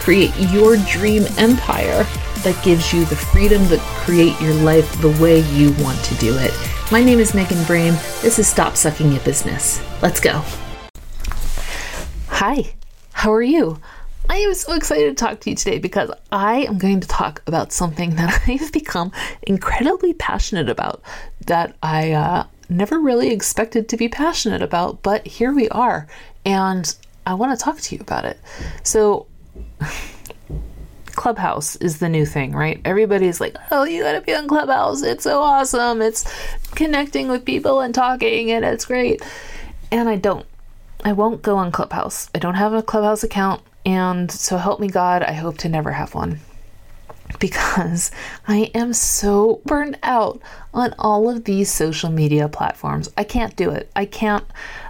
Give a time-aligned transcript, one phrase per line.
[0.00, 2.04] create your dream empire
[2.42, 6.34] that gives you the freedom to create your life the way you want to do
[6.38, 6.52] it.
[6.90, 7.94] My name is Megan Brame.
[8.22, 9.80] This is Stop Sucking at Business.
[10.02, 10.42] Let's go.
[12.28, 12.74] Hi,
[13.12, 13.78] how are you?
[14.30, 17.42] I am so excited to talk to you today because I am going to talk
[17.46, 19.12] about something that I've become
[19.42, 21.02] incredibly passionate about
[21.46, 26.06] that I uh, never really expected to be passionate about, but here we are.
[26.46, 26.94] And
[27.26, 28.38] I want to talk to you about it.
[28.82, 29.26] So,
[31.12, 32.80] Clubhouse is the new thing, right?
[32.84, 35.02] Everybody's like, oh, you gotta be on Clubhouse.
[35.02, 36.00] It's so awesome.
[36.00, 36.24] It's
[36.74, 39.22] connecting with people and talking, and it's great.
[39.92, 40.46] And I don't.
[41.04, 42.30] I won't go on Clubhouse.
[42.34, 43.62] I don't have a Clubhouse account.
[43.86, 46.40] And so help me God, I hope to never have one.
[47.38, 48.10] Because
[48.46, 50.42] I am so burned out
[50.74, 53.08] on all of these social media platforms.
[53.16, 53.90] I can't do it.
[53.96, 54.44] I can't,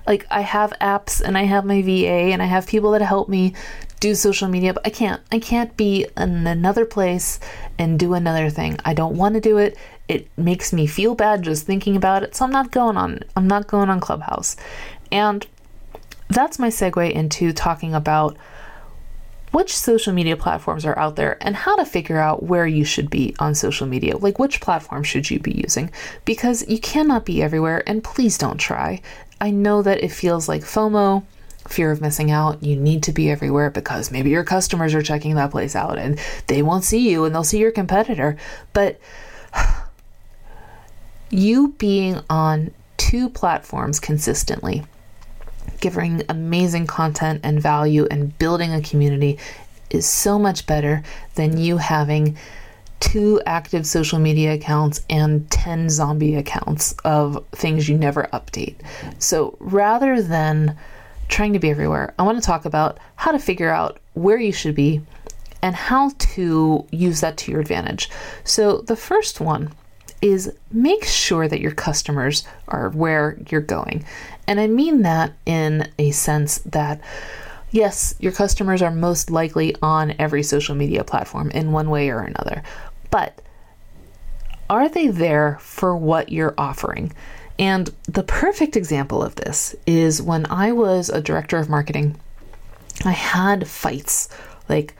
[0.06, 3.28] like, I have apps and I have my VA and I have people that help
[3.28, 3.54] me
[4.00, 5.22] do social media, but I can't.
[5.30, 7.38] I can't be in another place
[7.78, 8.78] and do another thing.
[8.84, 9.76] I don't want to do it.
[10.08, 12.34] It makes me feel bad just thinking about it.
[12.34, 14.56] So I'm not going on I'm not going on Clubhouse.
[15.12, 15.46] And
[16.28, 18.36] that's my segue into talking about
[19.50, 23.10] which social media platforms are out there and how to figure out where you should
[23.10, 24.16] be on social media.
[24.16, 25.90] Like, which platform should you be using?
[26.24, 29.02] Because you cannot be everywhere, and please don't try.
[29.40, 31.24] I know that it feels like FOMO
[31.72, 32.62] fear of missing out.
[32.62, 36.18] You need to be everywhere because maybe your customers are checking that place out and
[36.46, 38.36] they won't see you and they'll see your competitor.
[38.72, 39.00] But
[41.30, 44.84] you being on two platforms consistently,
[45.80, 49.38] giving amazing content and value and building a community
[49.90, 51.02] is so much better
[51.34, 52.36] than you having
[53.00, 58.76] two active social media accounts and 10 zombie accounts of things you never update.
[59.18, 60.76] So rather than
[61.30, 64.52] trying to be everywhere, I want to talk about how to figure out where you
[64.52, 65.02] should be
[65.62, 68.10] and how to use that to your advantage.
[68.44, 69.72] So, the first one
[70.22, 74.04] is make sure that your customers are where you're going.
[74.46, 77.00] And I mean that in a sense that
[77.70, 82.20] yes, your customers are most likely on every social media platform in one way or
[82.20, 82.62] another.
[83.10, 83.40] But
[84.68, 87.12] are they there for what you're offering?
[87.60, 92.18] And the perfect example of this is when I was a director of marketing,
[93.04, 94.30] I had fights
[94.70, 94.94] like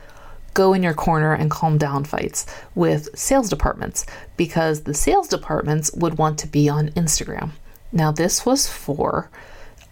[0.53, 2.45] go in your corner and calm down fights
[2.75, 4.05] with sales departments
[4.37, 7.49] because the sales departments would want to be on Instagram.
[7.91, 9.31] Now, this was for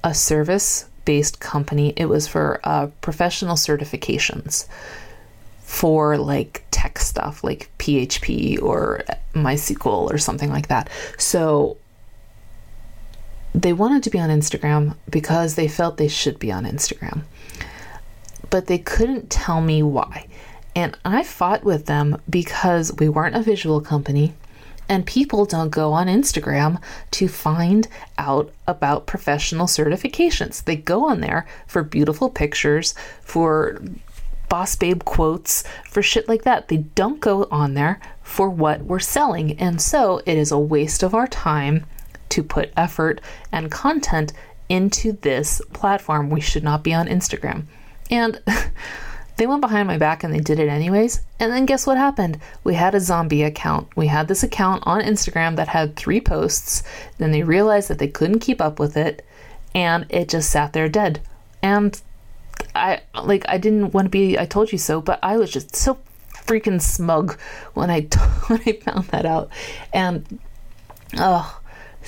[0.03, 4.67] a service based company, it was for uh, professional certifications
[5.61, 9.03] for like tech stuff like PHP or
[9.33, 10.87] MySQL or something like that.
[11.17, 11.77] So
[13.53, 17.23] they wanted to be on Instagram because they felt they should be on Instagram.
[18.49, 20.27] But they couldn't tell me why.
[20.75, 24.33] And I fought with them because we weren't a visual company
[24.89, 27.87] and people don't go on Instagram to find
[28.17, 30.63] out about professional certifications.
[30.63, 33.79] They go on there for beautiful pictures, for
[34.49, 36.69] boss babe quotes, for shit like that.
[36.69, 39.59] They don't go on there for what we're selling.
[39.59, 41.85] And so it is a waste of our time
[42.29, 43.21] to put effort
[43.51, 44.33] and content
[44.67, 46.29] into this platform.
[46.29, 47.63] We should not be on Instagram.
[48.11, 48.41] And
[49.37, 51.21] they went behind my back and they did it anyways.
[51.39, 52.39] And then guess what happened?
[52.63, 53.87] We had a zombie account.
[53.95, 56.83] We had this account on Instagram that had three posts.
[57.17, 59.25] Then they realized that they couldn't keep up with it
[59.73, 61.21] and it just sat there dead.
[61.61, 61.99] And
[62.75, 65.75] I like I didn't want to be I told you so, but I was just
[65.75, 65.97] so
[66.33, 67.37] freaking smug
[67.73, 68.01] when I
[68.47, 69.49] when I found that out.
[69.93, 70.39] And
[71.17, 71.59] oh,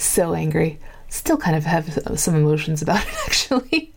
[0.03, 0.79] so angry.
[1.09, 3.91] Still kind of have some emotions about it, actually.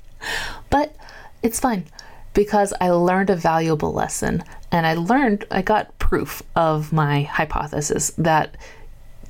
[0.70, 0.94] but
[1.42, 1.84] it's fine.
[2.32, 4.42] because I learned a valuable lesson
[4.72, 8.56] and I learned, I got proof of my hypothesis that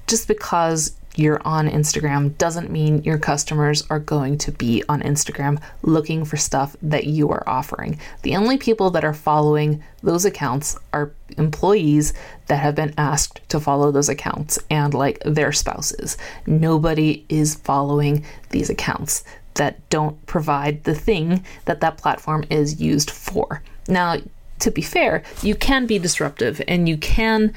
[0.07, 5.63] just because you're on Instagram doesn't mean your customers are going to be on Instagram
[5.83, 7.99] looking for stuff that you are offering.
[8.23, 12.13] The only people that are following those accounts are employees
[12.47, 16.17] that have been asked to follow those accounts and like their spouses.
[16.47, 19.25] Nobody is following these accounts
[19.55, 23.63] that don't provide the thing that that platform is used for.
[23.89, 24.19] Now,
[24.61, 27.55] to be fair, you can be disruptive and you can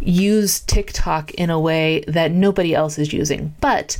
[0.00, 3.98] use TikTok in a way that nobody else is using, but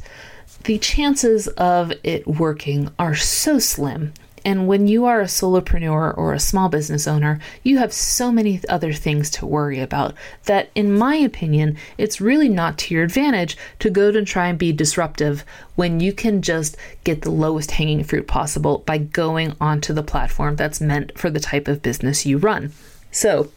[0.65, 4.13] the chances of it working are so slim.
[4.47, 8.61] And when you are a solopreneur or a small business owner, you have so many
[8.69, 10.15] other things to worry about
[10.45, 14.59] that, in my opinion, it's really not to your advantage to go to try and
[14.59, 15.45] be disruptive
[15.77, 20.57] when you can just get the lowest hanging fruit possible by going onto the platform
[20.57, 22.73] that's meant for the type of business you run.
[23.11, 23.51] So,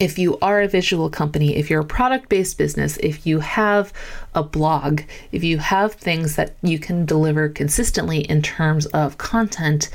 [0.00, 3.92] if you are a visual company, if you're a product based business, if you have
[4.34, 9.90] a blog, if you have things that you can deliver consistently in terms of content,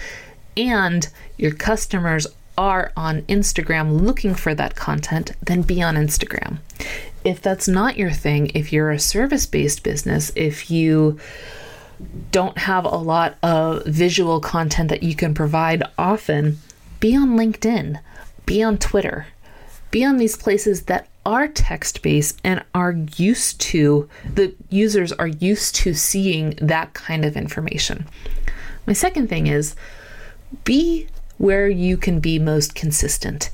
[0.56, 6.60] and your customers are on Instagram looking for that content, then be on Instagram.
[7.26, 11.20] If that's not your thing, if you're a service based business, if you
[12.32, 16.60] don't have a lot of visual content that you can provide often,
[17.00, 18.00] be on LinkedIn,
[18.46, 19.28] be on Twitter,
[19.96, 25.28] be on these places that are text based and are used to, the users are
[25.28, 28.06] used to seeing that kind of information.
[28.86, 29.74] My second thing is
[30.66, 31.08] be
[31.38, 33.50] where you can be most consistent.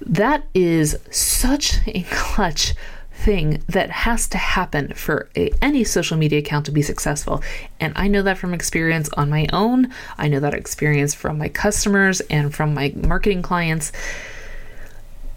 [0.00, 2.74] That is such a clutch
[3.12, 7.40] thing that has to happen for a, any social media account to be successful.
[7.78, 9.94] And I know that from experience on my own.
[10.18, 13.92] I know that experience from my customers and from my marketing clients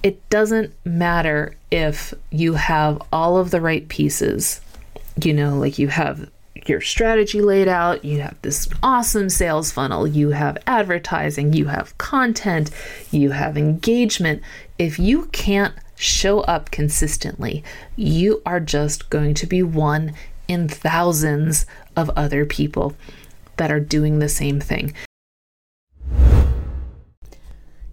[0.04, 4.62] it doesn't matter if you have all of the right pieces.
[5.22, 6.30] You know, like you have
[6.66, 11.98] your strategy laid out, you have this awesome sales funnel, you have advertising, you have
[11.98, 12.70] content,
[13.12, 14.42] you have engagement.
[14.78, 17.64] If you can't show up consistently,
[17.96, 20.14] you are just going to be one
[20.48, 21.66] in thousands
[21.96, 22.96] of other people
[23.56, 24.94] that are doing the same thing.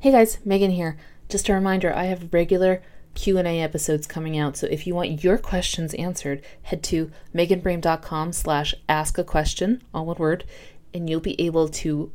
[0.00, 0.98] Hey guys, Megan here.
[1.34, 2.80] Just a reminder, I have regular
[3.14, 4.56] Q&A episodes coming out.
[4.56, 10.06] So if you want your questions answered, head to meganbrame.com slash ask a question, all
[10.06, 10.44] one word,
[10.94, 12.12] and you'll be able to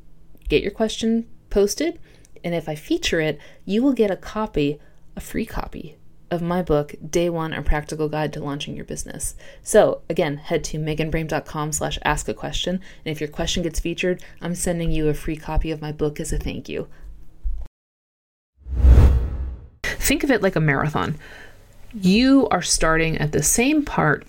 [0.47, 1.99] get your question posted.
[2.45, 4.79] And if I feature it, you will get a copy,
[5.17, 5.97] a free copy
[6.31, 9.35] of my book, Day One, A Practical Guide to Launching Your Business.
[9.61, 12.75] So again, head to meganbrame.com slash ask a question.
[13.03, 16.21] And if your question gets featured, I'm sending you a free copy of my book
[16.21, 16.87] as a thank you.
[20.09, 21.15] Think of it like a marathon.
[21.93, 24.25] You are starting at the same part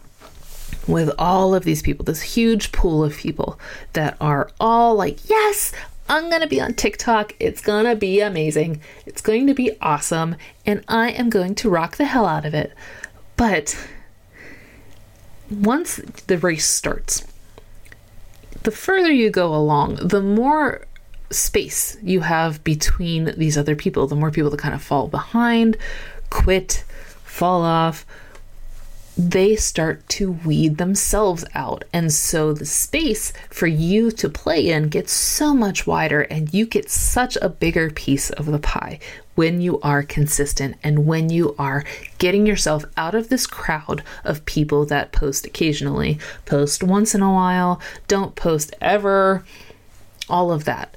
[0.86, 3.58] with all of these people, this huge pool of people
[3.94, 5.72] that are all like, yes,
[6.06, 7.34] I'm going to be on TikTok.
[7.40, 8.82] It's going to be amazing.
[9.06, 10.36] It's going to be awesome.
[10.66, 12.74] And I am going to rock the hell out of it.
[13.38, 13.74] But
[15.50, 17.26] once the race starts,
[18.64, 20.86] the further you go along, the more
[21.30, 25.76] space you have between these other people, the more people that kind of fall behind,
[26.28, 26.84] quit,
[27.24, 28.04] fall off,
[29.16, 31.84] they start to weed themselves out.
[31.92, 36.66] And so the space for you to play in gets so much wider, and you
[36.66, 38.98] get such a bigger piece of the pie
[39.34, 41.84] when you are consistent and when you are
[42.18, 47.32] getting yourself out of this crowd of people that post occasionally, post once in a
[47.32, 49.44] while, don't post ever,
[50.28, 50.96] all of that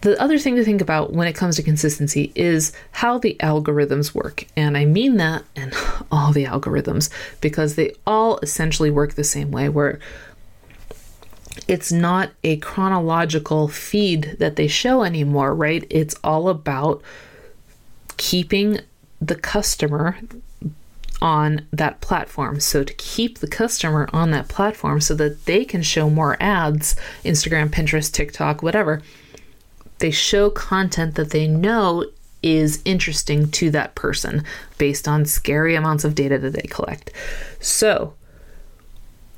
[0.00, 4.14] the other thing to think about when it comes to consistency is how the algorithms
[4.14, 4.46] work.
[4.56, 5.72] And I mean that and
[6.10, 9.98] all the algorithms because they all essentially work the same way, where
[11.68, 15.84] it's not a chronological feed that they show anymore, right?
[15.90, 17.02] It's all about
[18.16, 18.80] keeping
[19.20, 20.18] the customer
[21.20, 22.60] on that platform.
[22.60, 26.94] So, to keep the customer on that platform so that they can show more ads
[27.24, 29.02] Instagram, Pinterest, TikTok, whatever
[29.98, 32.04] they show content that they know
[32.42, 34.44] is interesting to that person
[34.78, 37.10] based on scary amounts of data that they collect.
[37.60, 38.14] So,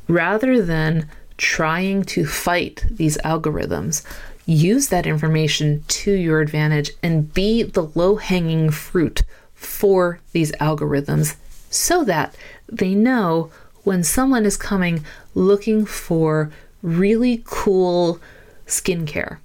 [0.08, 4.04] rather than trying to fight these algorithms,
[4.46, 9.22] use that information to your advantage and be the low hanging fruit
[9.54, 11.36] for these algorithms
[11.70, 12.36] so that
[12.68, 13.50] they know
[13.84, 16.50] when someone is coming looking for
[16.82, 18.20] really cool
[18.66, 19.38] skincare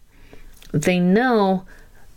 [0.74, 1.66] They know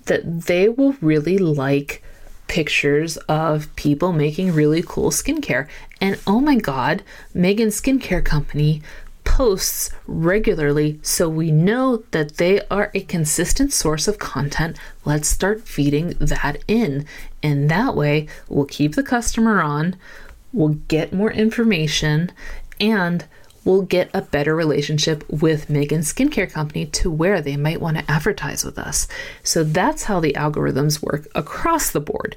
[0.06, 2.02] that they will really like
[2.48, 5.68] pictures of people making really cool skincare.
[6.00, 7.02] And oh my god,
[7.34, 8.82] Megan's Skincare Company
[9.24, 14.78] posts regularly so we know that they are a consistent source of content.
[15.04, 17.04] Let's start feeding that in.
[17.42, 19.96] And that way, we'll keep the customer on,
[20.52, 22.32] we'll get more information,
[22.80, 23.24] and
[23.66, 28.10] we'll get a better relationship with Megan's Skincare Company to where they might want to
[28.10, 29.08] advertise with us.
[29.42, 32.36] So that's how the algorithms work across the board.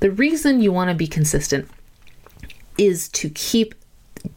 [0.00, 1.68] The reason you want to be consistent
[2.76, 3.74] is to keep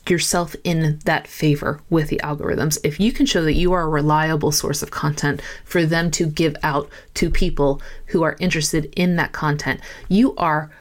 [0.08, 2.78] yourself in that favor with the algorithms.
[2.84, 6.28] If you can show that you are a reliable source of content for them to
[6.28, 10.72] give out to people who are interested in that content, you are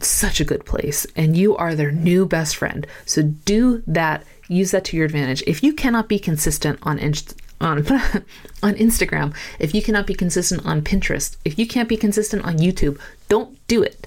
[0.00, 2.86] such a good place and you are their new best friend.
[3.04, 5.42] So do that, use that to your advantage.
[5.46, 7.78] If you cannot be consistent on Inst- on
[8.62, 12.58] on Instagram, if you cannot be consistent on Pinterest, if you can't be consistent on
[12.58, 12.98] YouTube,
[13.28, 14.06] don't do it.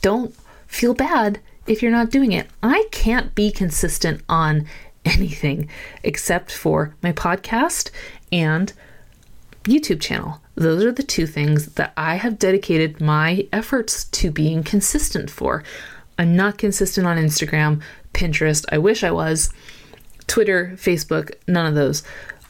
[0.00, 0.34] Don't
[0.66, 2.48] feel bad if you're not doing it.
[2.62, 4.66] I can't be consistent on
[5.04, 5.68] anything
[6.02, 7.90] except for my podcast
[8.30, 8.72] and
[9.64, 10.40] YouTube channel.
[10.54, 15.64] Those are the two things that I have dedicated my efforts to being consistent for.
[16.18, 18.64] I'm not consistent on Instagram, Pinterest.
[18.70, 19.50] I wish I was.
[20.26, 22.02] Twitter, Facebook, none of those.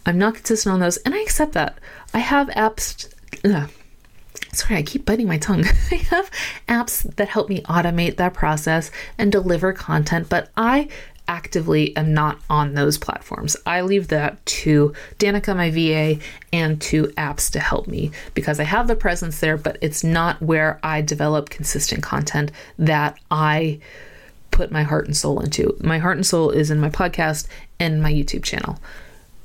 [0.04, 1.78] I'm not consistent on those, and I accept that.
[2.12, 3.12] I have apps.
[3.44, 3.70] Ugh,
[4.52, 5.64] sorry, I keep biting my tongue.
[5.90, 6.30] I have
[6.68, 10.88] apps that help me automate that process and deliver content, but I
[11.28, 13.56] actively am not on those platforms.
[13.64, 18.64] I leave that to Danica, my VA, and to apps to help me because I
[18.64, 23.80] have the presence there, but it's not where I develop consistent content that I
[24.50, 25.76] put my heart and soul into.
[25.82, 27.46] My heart and soul is in my podcast
[27.80, 28.78] and my YouTube channel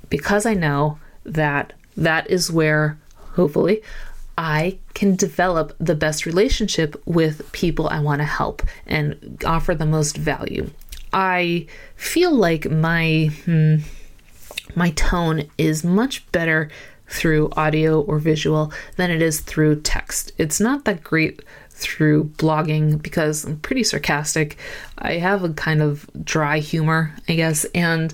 [0.09, 2.97] because I know that that is where,
[3.33, 3.81] hopefully,
[4.37, 9.85] I can develop the best relationship with people I want to help and offer the
[9.85, 10.69] most value.
[11.17, 13.77] I feel like my hmm,
[14.75, 16.69] my tone is much better
[17.07, 20.31] through audio or visual than it is through text.
[20.37, 24.57] It's not that great through blogging because I'm pretty sarcastic.
[24.99, 28.13] I have a kind of dry humor, I guess, and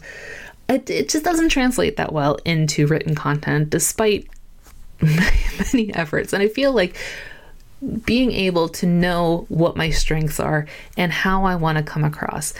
[0.69, 4.29] it, it just doesn't translate that well into written content despite
[5.01, 6.31] many efforts.
[6.31, 6.95] And I feel like
[8.05, 12.53] being able to know what my strengths are and how I want to come across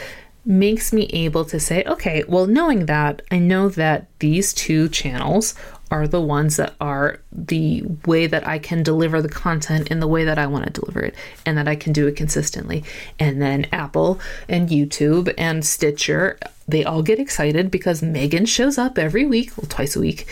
[0.46, 5.56] makes me able to say, okay, well, knowing that, I know that these two channels
[5.94, 10.08] are the ones that are the way that I can deliver the content in the
[10.08, 11.14] way that I want to deliver it
[11.46, 12.84] and that I can do it consistently.
[13.20, 14.20] And then Apple
[14.50, 19.68] and YouTube and Stitcher, they all get excited because Megan shows up every week, well,
[19.70, 20.26] twice a week,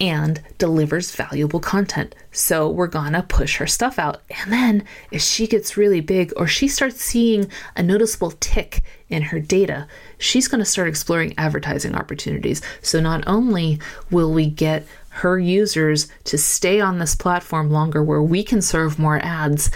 [0.00, 2.14] and delivers valuable content.
[2.30, 4.22] So we're gonna push her stuff out.
[4.30, 9.22] And then if she gets really big or she starts seeing a noticeable tick in
[9.22, 9.86] her data,
[10.18, 12.60] she's gonna start exploring advertising opportunities.
[12.82, 18.22] So not only will we get her users to stay on this platform longer where
[18.22, 19.70] we can serve more ads,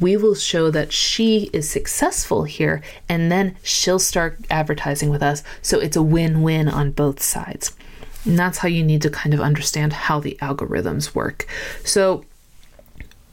[0.00, 5.42] we will show that she is successful here and then she'll start advertising with us.
[5.62, 7.72] So it's a win win on both sides.
[8.24, 11.46] And that's how you need to kind of understand how the algorithms work.
[11.84, 12.24] So,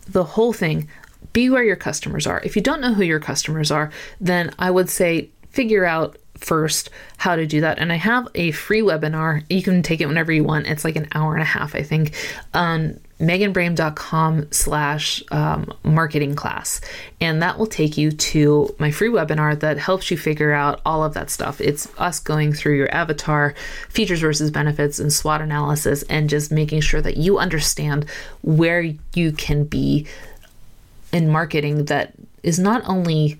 [0.07, 0.89] the whole thing
[1.33, 2.41] be where your customers are.
[2.43, 6.89] If you don't know who your customers are, then I would say figure out first
[7.17, 7.79] how to do that.
[7.79, 9.43] And I have a free webinar.
[9.49, 10.67] You can take it whenever you want.
[10.67, 12.15] It's like an hour and a half, I think,
[12.53, 16.81] on meganbrame.com slash um, marketing class.
[17.21, 21.03] And that will take you to my free webinar that helps you figure out all
[21.03, 21.61] of that stuff.
[21.61, 23.53] It's us going through your avatar,
[23.89, 28.09] features versus benefits, and SWOT analysis, and just making sure that you understand
[28.41, 30.07] where you can be
[31.13, 33.37] in marketing that is not only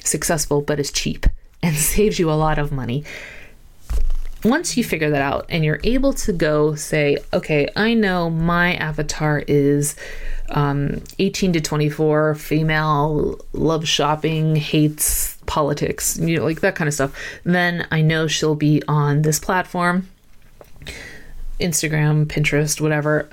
[0.00, 1.26] successful, but is cheap
[1.62, 3.04] and saves you a lot of money
[4.44, 8.74] once you figure that out and you're able to go say, okay, I know my
[8.74, 9.96] avatar is
[10.50, 16.94] um, 18 to 24, female, loves shopping, hates politics, you know, like that kind of
[16.94, 20.08] stuff, then I know she'll be on this platform,
[21.60, 23.28] Instagram, Pinterest, whatever.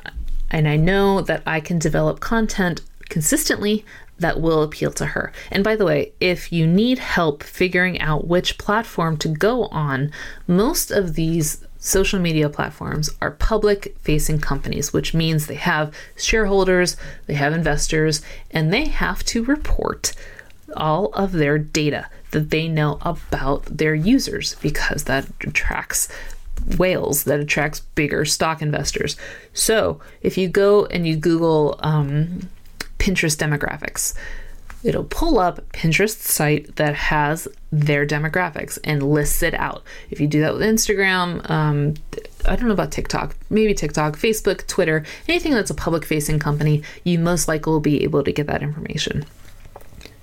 [0.50, 3.86] And I know that I can develop content consistently
[4.20, 5.32] that will appeal to her.
[5.52, 10.12] And by the way, if you need help figuring out which platform to go on,
[10.48, 16.96] most of these social media platforms are public facing companies, which means they have shareholders,
[17.26, 20.14] they have investors, and they have to report
[20.78, 26.08] all of their data that they know about their users because that attracts
[26.78, 29.18] whales that attracts bigger stock investors.
[29.54, 32.50] So if you go and you Google um,
[33.04, 34.14] Pinterest demographics,
[34.82, 39.84] it'll pull up Pinterest site that has their demographics and lists it out.
[40.10, 41.96] If you do that with Instagram, um,
[42.46, 46.82] I don't know about TikTok, maybe TikTok, Facebook, Twitter, anything that's a public facing company,
[47.04, 49.26] you most likely will be able to get that information.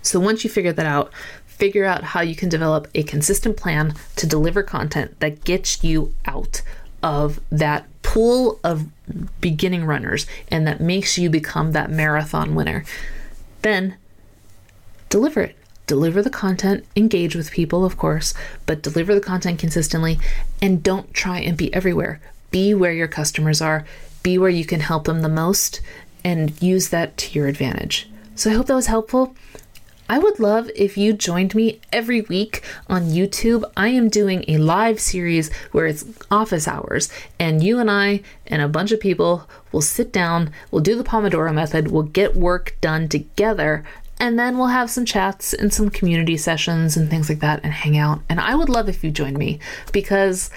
[0.01, 1.13] So once you figure that out,
[1.45, 6.15] figure out how you can develop a consistent plan to deliver content that gets you
[6.25, 6.63] out
[7.03, 8.89] of that pool of
[9.41, 12.85] beginning runners and that makes you become that marathon winner.
[13.63, 13.97] Then
[15.09, 15.57] deliver it.
[15.87, 18.33] Deliver the content, engage with people, of course,
[18.65, 20.21] but deliver the content consistently
[20.63, 22.21] and don't try and be everywhere.
[22.53, 23.85] Be where your customers are,
[24.23, 25.81] be where you can help them the most,
[26.23, 28.09] and use that to your advantage.
[28.37, 29.35] So I hope that was helpful.
[30.11, 33.63] I would love if you joined me every week on YouTube.
[33.77, 38.61] I am doing a live series where it's office hours, and you and I and
[38.61, 42.77] a bunch of people will sit down, we'll do the Pomodoro method, we'll get work
[42.81, 43.85] done together,
[44.19, 47.73] and then we'll have some chats and some community sessions and things like that and
[47.73, 48.21] hang out.
[48.29, 49.61] And I would love if you joined me
[49.93, 50.51] because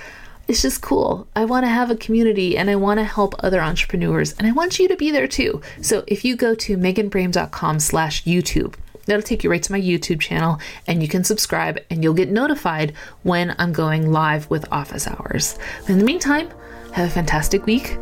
[0.48, 1.28] it's just cool.
[1.36, 4.52] I want to have a community and I want to help other entrepreneurs and I
[4.52, 5.62] want you to be there too.
[5.80, 8.74] So if you go to meganbrame.com slash YouTube,
[9.06, 12.30] That'll take you right to my YouTube channel and you can subscribe and you'll get
[12.30, 12.94] notified
[13.24, 15.58] when I'm going live with office hours.
[15.88, 16.50] In the meantime,
[16.94, 17.98] have a fantastic week.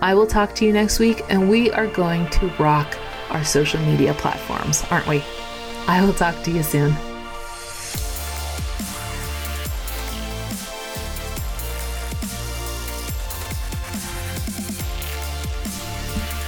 [0.00, 2.96] I will talk to you next week and we are going to rock
[3.30, 5.22] our social media platforms, aren't we?
[5.86, 6.92] I will talk to you soon.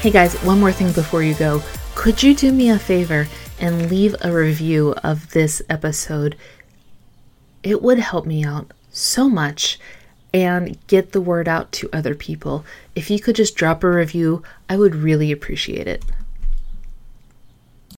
[0.01, 1.63] Hey guys, one more thing before you go.
[1.95, 3.29] Could you do me a favor
[3.61, 6.37] and leave a review of this episode.
[7.63, 9.79] It would help me out so much
[10.33, 12.65] and get the word out to other people.
[12.95, 16.05] If you could just drop a review, I would really appreciate it.